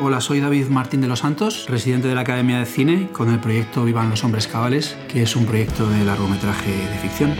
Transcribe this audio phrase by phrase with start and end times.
[0.00, 3.40] Hola, soy David Martín de los Santos, residente de la Academia de Cine, con el
[3.40, 7.34] proyecto Vivan los Hombres Cabales, que es un proyecto de largometraje de ficción.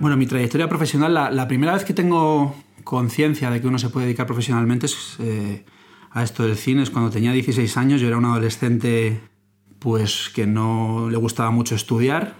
[0.00, 4.06] Bueno, mi trayectoria profesional, la, primera vez que tengo conciencia de que uno se puede
[4.06, 4.86] dedicar profesionalmente
[5.20, 5.64] eh,
[6.10, 8.00] a esto del cine es cuando tenía 16 años.
[8.00, 9.20] Yo era un adolescente
[9.78, 12.34] pues que no le gustaba mucho estudiar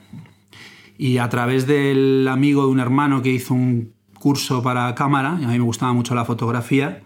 [0.97, 5.45] y a través del amigo de un hermano que hizo un curso para cámara, y
[5.45, 7.03] a mí me gustaba mucho la fotografía,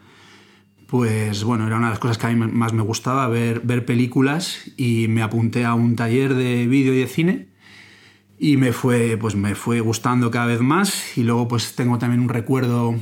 [0.87, 4.71] pues bueno, era una de las cosas que a mí más me gustaba, ver, películas,
[4.77, 7.49] y me apunté a un taller de vídeo y de cine,
[8.39, 12.21] y me fue, pues me fue gustando cada vez más, y luego pues tengo también
[12.21, 12.95] un recuerdo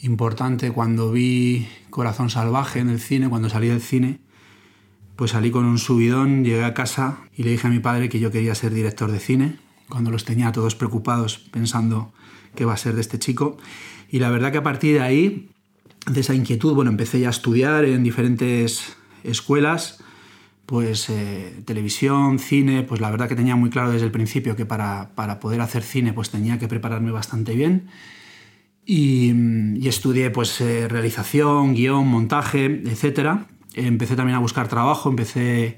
[0.00, 4.20] importante cuando vi Corazón Salvaje en el cine, cuando salí del cine,
[5.16, 8.18] pues salí con un subidón, llegué a casa y le dije a mi padre que
[8.18, 12.12] yo quería ser director de cine, cuando los tenía todos preocupados pensando
[12.54, 13.56] qué va a ser de este chico.
[14.10, 15.50] Y la verdad que a partir de ahí,
[16.10, 20.02] de esa inquietud, bueno, empecé ya a estudiar en diferentes escuelas,
[20.66, 24.66] pues eh, televisión, cine, pues la verdad que tenía muy claro desde el principio que
[24.66, 27.88] para, para poder hacer cine pues tenía que prepararme bastante bien.
[28.84, 33.40] Y, estudié pues eh, realización, guion, montaje, etc.
[33.74, 35.76] Empecé también a buscar trabajo, empecé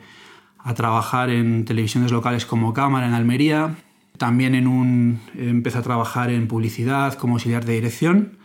[0.58, 3.76] a trabajar en televisiones locales como Cámara en Almería,
[4.18, 8.38] también en un, empecé a trabajar en publicidad como auxiliar de dirección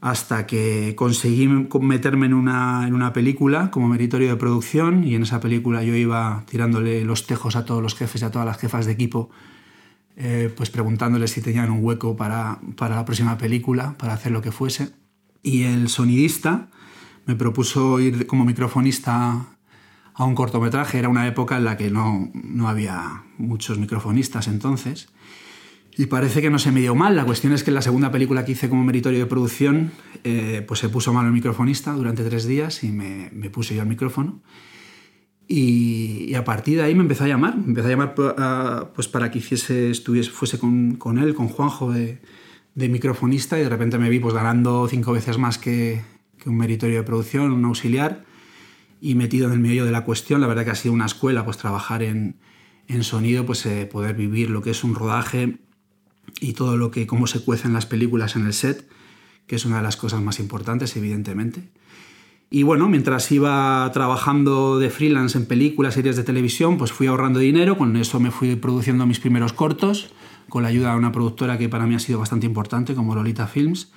[0.00, 5.22] hasta que conseguí meterme en una, en una película como meritorio de producción y en
[5.22, 8.58] esa película yo iba tirándole los tejos a todos los jefes y a todas las
[8.58, 9.30] jefas de equipo,
[10.16, 14.42] eh, pues preguntándoles si tenían un hueco para, para la próxima película, para hacer lo
[14.42, 14.90] que fuese.
[15.42, 16.68] Y el sonidista
[17.24, 19.55] me propuso ir como microfonista
[20.16, 20.98] a un cortometraje.
[20.98, 25.08] Era una época en la que no, no había muchos microfonistas entonces.
[25.98, 27.16] Y parece que no se me dio mal.
[27.16, 29.92] La cuestión es que en la segunda película que hice como meritorio de producción,
[30.24, 33.82] eh, pues se puso mal el microfonista durante tres días y me, me puse yo
[33.82, 34.42] al micrófono.
[35.48, 37.56] Y, a partir de ahí me empezó a llamar.
[37.56, 41.92] Me empezó a llamar pues para que hiciese, estuviese, fuese con, con él, con Juanjo,
[41.92, 42.20] de,
[42.74, 43.58] de, microfonista.
[43.58, 46.02] Y de repente me vi pues ganando cinco veces más que,
[46.38, 48.24] que un meritorio de producción, un auxiliar
[49.00, 50.40] y metido en el medio de la cuestión.
[50.40, 52.36] La verdad que ha sido una escuela, pues trabajar en,
[52.88, 55.58] en sonido, pues eh, poder vivir lo que es un rodaje
[56.40, 58.88] y todo lo que, cómo se cuecen las películas en el set,
[59.46, 61.70] que es una de las cosas más importantes, evidentemente.
[62.48, 67.40] Y bueno, mientras iba trabajando de freelance en películas, series de televisión, pues fui ahorrando
[67.40, 70.12] dinero, con eso me fui produciendo mis primeros cortos,
[70.48, 73.48] con la ayuda de una productora que para mí ha sido bastante importante, como Lolita
[73.48, 73.90] Films.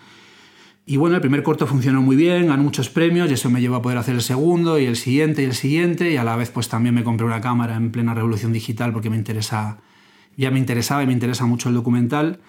[0.90, 3.76] Y bueno, el primer corto funcionó muy bien, ganó muchos premios y eso me llevó
[3.76, 6.50] a poder hacer el segundo y el siguiente y el siguiente y a la vez
[6.50, 9.78] pues también me compré una cámara en plena revolución digital porque me interesa,
[10.36, 12.40] ya me interesaba y me interesa mucho el documental.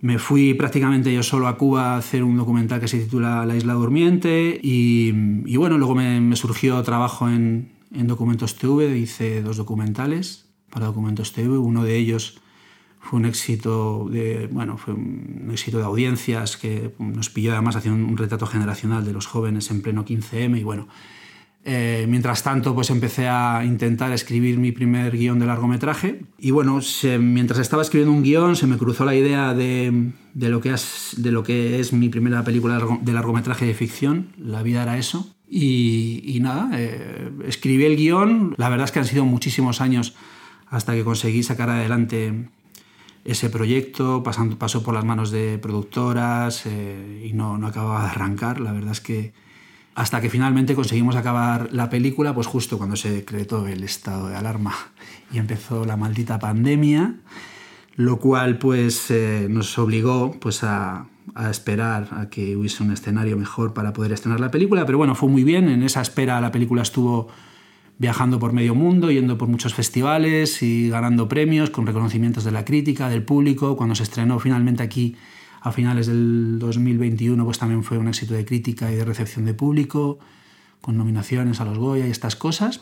[0.00, 3.56] Me fui prácticamente yo solo a Cuba a hacer un documental que se titula La
[3.56, 5.10] Isla Durmiente y,
[5.56, 11.32] bueno, luego me, me surgió trabajo en, en Documentos TV, hice dos documentales para Documentos
[11.32, 12.40] TV, uno de ellos
[13.02, 18.06] fue un éxito de, bueno, fue un éxito de audiencias que nos pilló además haciendo
[18.06, 20.86] un retrato generacional de los jóvenes en pleno 15M y bueno,
[21.64, 26.78] eh, mientras tanto pues empecé a intentar escribir mi primer guion de largometraje y bueno,
[27.18, 31.14] mientras estaba escribiendo un guion se me cruzó la idea de, de, lo, que es,
[31.18, 35.34] de lo que es mi primera película de largometraje de ficción, La vida era eso.
[35.48, 40.14] Y, y nada, eh, escribí el guion, la verdad es que han sido muchísimos años
[40.68, 42.48] hasta que conseguí sacar adelante
[43.24, 48.10] ese proyecto, pasando, pasó por las manos de productoras eh, y no, no acababa de
[48.10, 48.60] arrancar.
[48.60, 49.32] La verdad es que
[49.94, 54.36] hasta que finalmente conseguimos acabar la película, pues justo cuando se decretó el estado de
[54.36, 54.74] alarma
[55.32, 57.16] y empezó la maldita pandemia,
[57.96, 63.36] lo cual pues eh, nos obligó pues a, a, esperar a que hubiese un escenario
[63.36, 66.50] mejor para poder estrenar la película, pero bueno, fue muy bien, en esa espera la
[66.50, 67.28] película estuvo
[68.02, 72.64] viajando por medio mundo, yendo por muchos festivales y ganando premios con reconocimientos de la
[72.64, 73.76] crítica, del público.
[73.76, 75.14] Cuando se estrenó finalmente aquí
[75.60, 79.54] a finales del 2021, pues también fue un éxito de crítica y de recepción de
[79.54, 80.18] público,
[80.80, 82.80] con nominaciones a los Goya y estas cosas.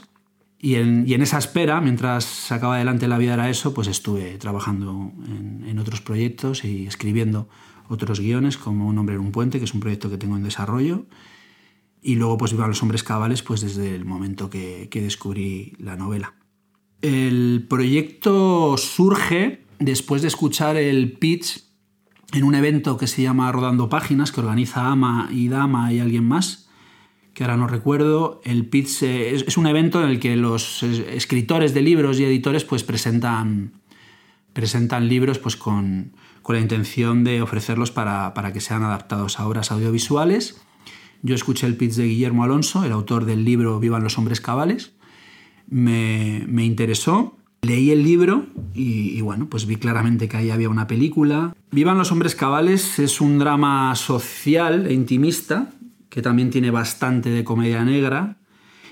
[0.58, 4.38] Y en, y en esa espera, mientras sacaba adelante La vida era eso, pues estuve
[4.38, 7.46] trabajando en, en otros proyectos y escribiendo
[7.90, 10.44] otros guiones, como Un hombre en un puente, que es un proyecto que tengo en
[10.44, 11.05] desarrollo.
[12.02, 15.97] Y luego pues Vivan los hombres cabales pues desde el momento que, que descubrí la
[15.97, 16.35] novela.
[17.02, 21.64] El proyecto surge después de escuchar el pitch
[22.32, 26.25] en un evento que se llama Rodando Páginas, que organiza Ama y Dama y alguien
[26.25, 26.69] más,
[27.35, 28.41] que ahora no recuerdo.
[28.44, 32.64] El pitch eh, es, un evento en el que los escritores de libros y editores
[32.64, 33.73] pues presentan,
[34.53, 36.12] presentan libros pues con,
[36.43, 40.61] con la intención de ofrecerlos para, para, que sean adaptados a obras audiovisuales.
[41.22, 44.93] Yo escuché el pitch de Guillermo Alonso, el autor del libro Vivan los hombres cabales.
[45.69, 50.87] Me, me interesó Leí el libro y, bueno, pues vi claramente que ahí había una
[50.87, 51.55] película.
[51.70, 55.70] Vivan los hombres cabales es un drama social e intimista
[56.08, 58.38] que también tiene bastante de comedia negra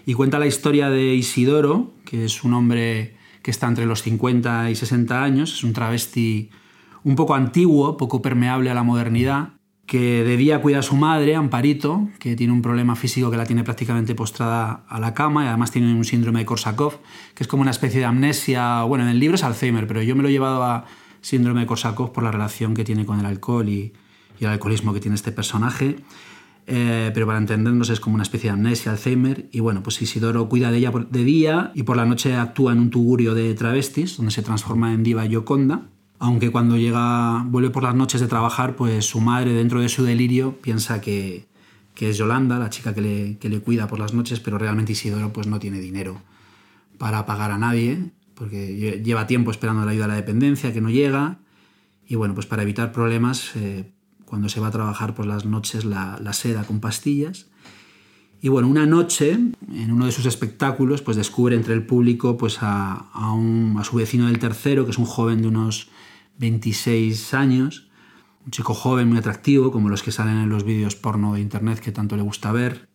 [0.05, 4.71] y cuenta la historia de Isidoro, que es un hombre que está entre los 50
[4.71, 6.51] y 60 años, es un travesti
[7.05, 9.55] un poco antiguo, poco permeable a la modernidad,
[9.89, 13.47] que de día cuida a su madre, Amparito, que tiene un problema físico que la
[13.47, 17.01] tiene prácticamente postrada a la cama y además tiene un síndrome de Korsakov,
[17.35, 20.15] que es como una especie de amnesia, bueno, en el libro es Alzheimer, pero yo
[20.15, 20.85] me lo he llevado a
[21.23, 23.95] síndrome de Korsakov por la relación que tiene con el alcohol y,
[24.39, 25.97] el alcoholismo que tiene este personaje.
[26.67, 30.51] Eh, pero para entendernos es como una especie de amnesia, Alzheimer, y bueno, pues Isidoro
[30.51, 34.19] cuida de ella de día y por la noche actúa en un tugurio de travestis,
[34.19, 35.89] donde se transforma en diva Yoconda,
[36.19, 40.05] aunque cuando llega, vuelve por las noches de trabajar, pues su madre dentro de su
[40.05, 41.47] delirio piensa que,
[41.99, 43.01] es Yolanda, la chica que
[43.41, 46.23] le, cuida por las noches, pero realmente Isidoro pues no tiene dinero
[46.97, 50.91] para pagar a nadie, porque lleva tiempo esperando la ayuda a la dependencia, que no
[50.91, 51.39] llega,
[52.07, 53.93] y bueno, pues para evitar problemas, eh,
[54.25, 57.47] cuando se va a trabajar por las noches la, seda con pastillas,
[58.41, 62.59] y bueno, una noche, en uno de sus espectáculos, pues descubre entre el público pues
[62.61, 65.89] a, a su vecino del tercero, que es un joven de unos
[66.39, 67.89] 26 años,
[68.45, 71.81] un chico joven muy atractivo, como los que salen en los vídeos porno de internet
[71.81, 72.89] que tanto le gusta ver.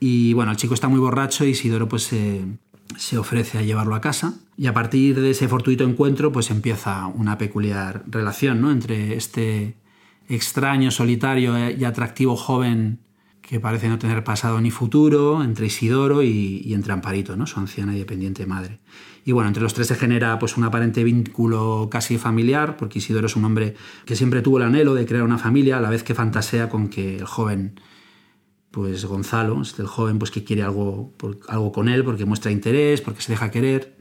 [0.00, 4.02] Y bueno, el chico está muy borracho y Isidoro pues se, ofrece a llevarlo a
[4.02, 4.34] casa.
[4.56, 8.70] Y a partir de ese fortuito encuentro pues empieza una peculiar relación ¿no?
[8.70, 9.76] entre este
[10.28, 13.00] extraño, solitario y atractivo joven
[13.48, 17.46] que parece no tener pasado ni futuro, entre Isidoro y, entre Amparito, ¿no?
[17.46, 18.80] su anciana y dependiente madre.
[19.24, 23.26] Y bueno, entre los tres se genera pues, un aparente vínculo casi familiar, porque Isidoro
[23.26, 23.74] es un hombre
[24.04, 26.88] que siempre tuvo el anhelo de crear una familia, a la vez que fantasea con
[26.88, 27.80] que el joven,
[28.70, 31.14] pues Gonzalo, el joven pues, que quiere algo,
[31.48, 33.96] algo con él, porque muestra interés, porque se deja querer,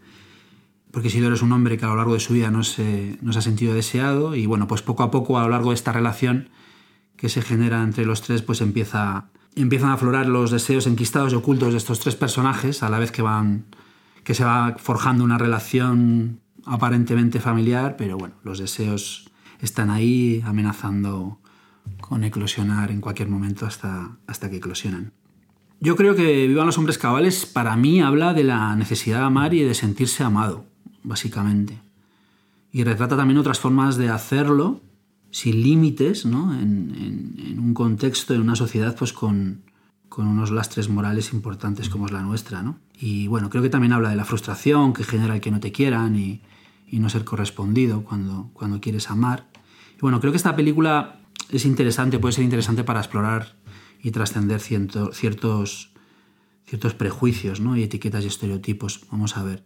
[0.91, 3.31] porque Isidoro es un hombre que a lo largo de su vida no se, no
[3.31, 5.93] se ha sentido deseado, y bueno, pues poco a poco a lo largo de esta
[5.93, 6.49] relación
[7.15, 9.29] que se genera entre los tres, pues empieza
[9.61, 13.11] empiezan a aflorar los deseos enquistados y ocultos de estos tres personajes a la vez
[13.11, 13.65] que van
[14.23, 19.31] que se va forjando una relación aparentemente familiar, pero bueno, los deseos
[19.61, 21.39] están ahí amenazando
[22.01, 25.13] con eclosionar en cualquier momento hasta, hasta que eclosionan.
[25.79, 29.53] Yo creo que Vivan los hombres cabales para mí habla de la necesidad de amar
[29.53, 30.65] y de sentirse amado,
[31.03, 31.79] básicamente.
[32.73, 34.81] Y retrata también otras formas de hacerlo
[35.31, 36.53] sin límites, ¿no?
[36.53, 39.63] en, un contexto, en una sociedad pues con,
[40.17, 42.63] unos lastres morales importantes como es la nuestra.
[42.63, 42.79] ¿no?
[42.99, 45.71] Y bueno, creo que también habla de la frustración que genera el que no te
[45.71, 46.41] quieran y,
[46.89, 49.47] no ser correspondido cuando, cuando quieres amar.
[49.97, 51.19] Y bueno, creo que esta película
[51.51, 53.57] es interesante, puede ser interesante para explorar
[54.01, 55.91] y trascender ciertos,
[56.65, 57.75] ciertos prejuicios ¿no?
[57.75, 59.01] y etiquetas y estereotipos.
[59.11, 59.63] Vamos a ver.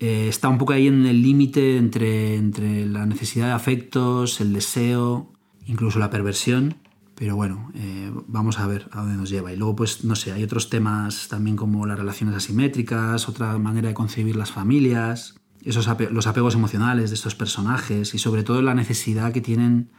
[0.00, 4.54] Eh, está un poco ahí en el límite entre, entre la necesidad de afectos, el
[4.54, 5.30] deseo,
[5.66, 6.76] incluso la perversión.
[7.14, 9.52] Pero bueno, eh, vamos a ver a dónde nos lleva.
[9.52, 13.88] Y luego, pues, no sé, hay otros temas también como las relaciones asimétricas, otra manera
[13.88, 18.74] de concebir las familias, esos los apegos emocionales de estos personajes y sobre todo la
[18.74, 19.90] necesidad que tienen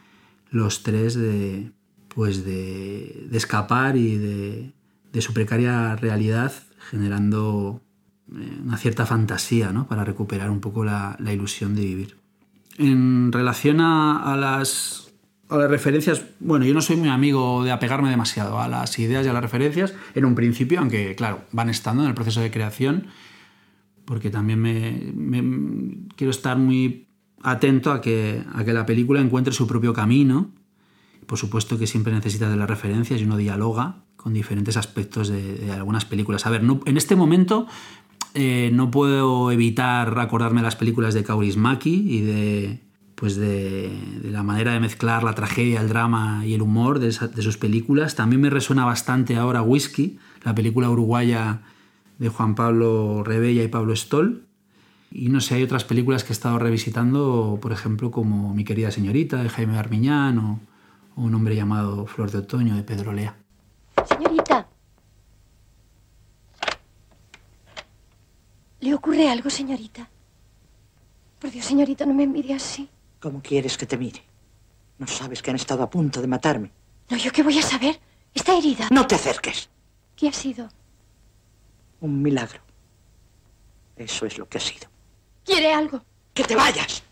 [0.50, 1.72] los tres de,
[2.08, 4.74] pues de, escapar y de,
[5.13, 6.51] de su precaria realidad
[6.89, 7.84] generando
[8.29, 9.87] una cierta fantasía ¿no?
[9.87, 12.17] para recuperar un poco la, ilusión de vivir.
[12.77, 15.11] En relación a, las,
[15.49, 19.25] a las referencias, bueno, yo no soy muy amigo de apegarme demasiado a las ideas
[19.25, 22.51] y a las referencias en un principio, aunque claro, van estando en el proceso de
[22.51, 23.07] creación,
[24.05, 27.07] porque también me, quiero estar muy
[27.43, 30.51] atento a que, a que la película encuentre su propio camino.
[31.25, 35.71] Por supuesto que siempre necesita de las referencias y uno dialoga con diferentes aspectos de,
[35.71, 36.45] algunas películas.
[36.45, 37.67] A ver, en este momento
[38.33, 42.79] eh, no puedo evitar acordarme las películas de Kaurismäki y de,
[43.15, 43.91] pues de,
[44.23, 48.15] la manera de mezclar la tragedia, el drama y el humor de, sus películas.
[48.15, 51.61] También me resuena bastante ahora Whisky, la película uruguaya
[52.19, 54.47] de Juan Pablo Rebella y Pablo Stoll.
[55.11, 58.91] Y no sé, hay otras películas que he estado revisitando, por ejemplo, como Mi querida
[58.91, 60.59] señorita de Jaime Armiñán o
[61.17, 63.35] Un hombre llamado Flor de Otoño de Pedro Lea.
[64.07, 64.67] Señorita.
[69.21, 70.09] ¿Le ocurre algo, señorita?
[71.37, 72.89] Por Dios, señorita, no me mire así.
[73.19, 74.23] ¿Cómo quieres que te mire?
[74.97, 76.71] No sabes que han estado a punto de matarme.
[77.07, 77.99] No, ¿yo qué voy a saber?
[78.33, 78.87] Está herida.
[78.89, 79.69] No te acerques.
[80.15, 80.69] ¿Qué ha sido?
[81.99, 82.61] Un milagro.
[83.95, 84.87] Eso es lo que ha sido.
[85.45, 86.03] ¿Quiere algo?
[86.33, 87.03] ¡Que te vayas!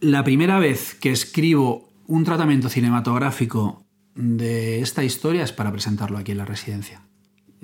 [0.00, 3.84] La primera vez que escribo un tratamiento cinematográfico
[4.16, 7.06] de esta historia es para presentarlo aquí en la residencia.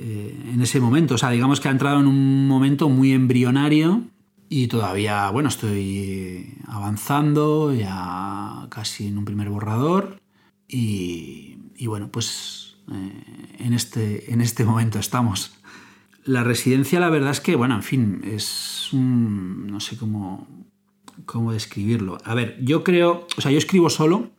[0.00, 4.02] Eh, en ese momento, o sea, digamos que ha entrado en un momento muy embrionario
[4.48, 10.20] y todavía, bueno, estoy avanzando, ya casi en un primer borrador
[10.68, 15.52] y, bueno, pues eh, en, este, en este momento estamos.
[16.24, 20.46] La residencia, la verdad es que, bueno, en fin, es un, no sé cómo,
[21.26, 22.18] cómo describirlo.
[22.24, 24.30] A ver, yo creo, o sea, yo escribo solo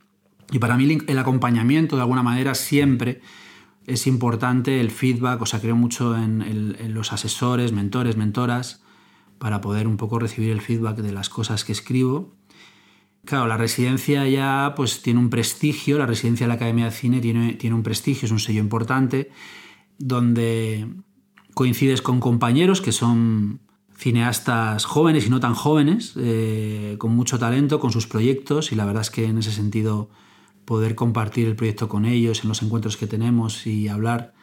[0.51, 3.21] y para mí el acompañamiento de alguna manera siempre
[3.89, 8.83] es importante, el feedback, o sea, creo mucho en, los asesores, mentores, mentoras,
[9.39, 12.35] para poder un poco recibir el feedback de las cosas que escribo.
[13.25, 17.19] Claro, la residencia ya pues tiene un prestigio, la residencia de la Academia de Cine
[17.19, 19.31] tiene, un prestigio, es un sello importante,
[19.97, 20.87] donde
[21.53, 23.59] coincides con compañeros que son
[23.97, 28.85] cineastas jóvenes y no tan jóvenes, eh, con mucho talento, con sus proyectos, y la
[28.85, 30.09] verdad es que en ese sentido
[30.69, 34.35] poder compartir el proyecto con ellos en los encuentros que tenemos y hablar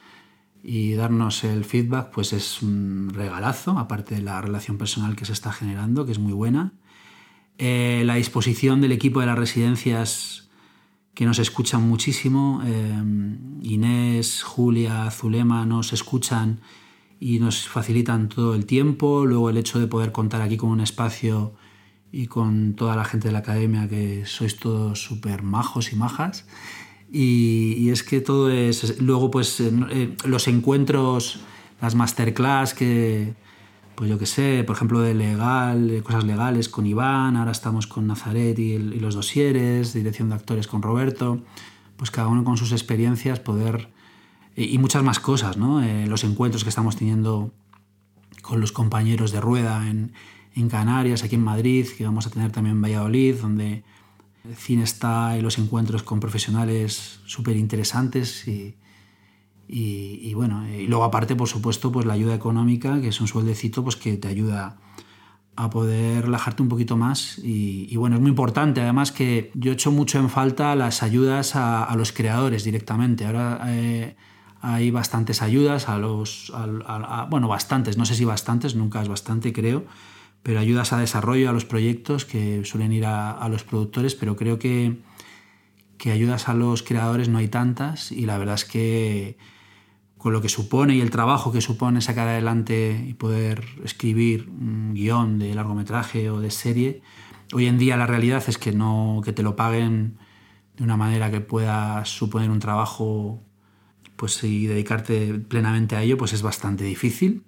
[0.60, 5.32] y darnos el feedback, pues es un regalazo, aparte de la relación personal que se
[5.32, 6.72] está generando, que es muy buena.
[7.58, 10.48] Eh, la disposición del equipo de las residencias
[11.14, 13.04] que nos escuchan muchísimo, eh,
[13.62, 16.58] Inés, Julia, Zulema, nos escuchan
[17.20, 19.26] y nos facilitan todo el tiempo.
[19.26, 21.54] Luego el hecho de poder contar aquí con un espacio
[22.16, 26.46] y con toda la gente de la academia que sois todos súper majos y majas.
[27.12, 28.98] Y, es que todo es...
[29.02, 31.40] Luego pues eh, los encuentros,
[31.82, 33.34] las masterclass que...
[33.96, 37.86] Pues yo qué sé, por ejemplo, de legal, de cosas legales con Iván, ahora estamos
[37.86, 41.42] con Nazaret y, los dosieres, dirección de actores con Roberto,
[41.98, 43.90] pues cada uno con sus experiencias poder
[44.54, 45.82] y, muchas más cosas, ¿no?
[45.82, 47.52] Eh, los encuentros que estamos teniendo
[48.42, 50.12] con los compañeros de rueda en,
[50.56, 53.84] en, Canarias, aquí en Madrid, que vamos a tener también en Valladolid, donde
[54.44, 58.74] el cine está y los encuentros con profesionales súper interesantes y,
[59.68, 63.82] y, bueno, y luego aparte, por supuesto, pues la ayuda económica, que es un sueldecito
[63.82, 64.76] pues que te ayuda
[65.56, 69.90] a poder relajarte un poquito más y, bueno, es muy importante además que yo echo
[69.90, 73.24] mucho en falta las ayudas a, a los creadores directamente.
[73.24, 74.16] Ahora eh,
[74.60, 76.52] hay bastantes ayudas a los,
[77.30, 79.84] bueno, bastantes, no sé si bastantes, nunca es bastante creo,
[80.46, 84.60] pero ayudas a desarrollo, a los proyectos que suelen ir a, los productores, pero creo
[84.60, 84.96] que,
[85.98, 89.38] que ayudas a los creadores no hay tantas y la verdad es que
[90.16, 94.94] con lo que supone y el trabajo que supone sacar adelante y poder escribir un
[94.94, 97.02] guion de largometraje o de serie,
[97.52, 100.16] hoy en día la realidad es que no que te lo paguen
[100.76, 103.42] de una manera que pueda suponer un trabajo
[104.14, 107.42] pues y dedicarte plenamente a ello pues es bastante difícil.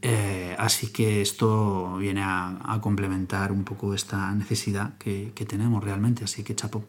[0.00, 6.44] Eh, así que esto viene a, complementar un poco esta necesidad que, tenemos realmente, así
[6.44, 6.84] que chapo.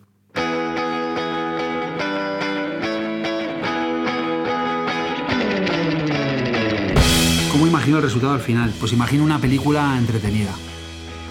[7.51, 8.73] ¿Cómo imagino el resultado al final?
[8.79, 10.53] Pues imagino una película entretenida,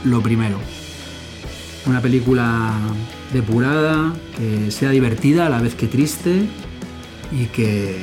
[0.05, 0.59] lo primero.
[1.87, 2.75] Una película
[3.33, 6.49] depurada, que sea divertida a la vez que triste,
[7.31, 7.99] y que,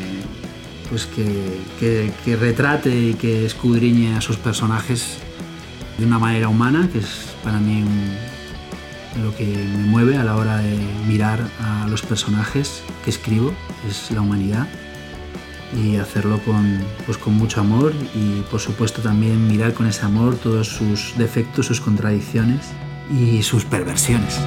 [0.90, 5.18] pues que, que, retrate y que escudriñe a sus personajes
[5.98, 7.84] de una manera humana, que es para mí
[9.24, 10.78] lo que me mueve a la hora de
[11.08, 13.54] mirar a los personajes que escribo,
[13.88, 14.68] es la humanidad
[15.74, 20.36] y hacerlo con, pues con mucho amor y por supuesto también mirar con ese amor
[20.36, 22.68] todos sus defectos, sus contradicciones
[23.12, 24.40] y sus perversiones.